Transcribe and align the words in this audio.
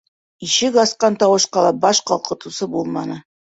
Ишек 0.47 0.79
асҡан 0.85 1.19
тауышҡа 1.25 1.67
ла 1.67 1.77
баш 1.87 2.03
ҡалҡытыусы 2.11 2.73
булманы. 2.79 3.23